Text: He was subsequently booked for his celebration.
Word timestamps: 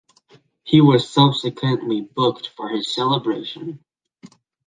He 0.63 0.81
was 0.81 1.07
subsequently 1.07 2.01
booked 2.01 2.47
for 2.57 2.69
his 2.69 2.91
celebration. 2.91 3.83